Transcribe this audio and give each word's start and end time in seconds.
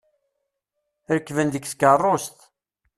Rekben 1.13 1.47
deg 1.53 1.63
tkerrust. 1.67 2.37